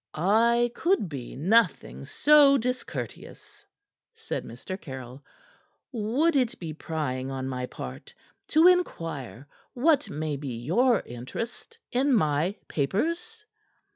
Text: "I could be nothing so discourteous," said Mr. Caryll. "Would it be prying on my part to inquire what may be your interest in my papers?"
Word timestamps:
"I 0.15 0.71
could 0.73 1.09
be 1.09 1.35
nothing 1.35 2.05
so 2.05 2.57
discourteous," 2.57 3.67
said 4.15 4.43
Mr. 4.43 4.75
Caryll. 4.81 5.23
"Would 5.91 6.35
it 6.35 6.57
be 6.57 6.73
prying 6.73 7.29
on 7.29 7.47
my 7.47 7.67
part 7.67 8.15
to 8.47 8.67
inquire 8.67 9.47
what 9.75 10.09
may 10.09 10.37
be 10.37 10.57
your 10.59 11.01
interest 11.05 11.77
in 11.91 12.13
my 12.15 12.55
papers?" 12.67 13.45